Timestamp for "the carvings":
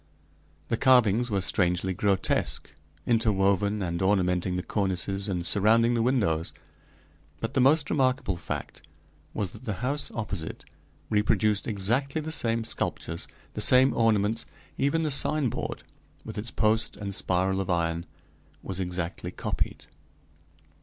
0.69-1.29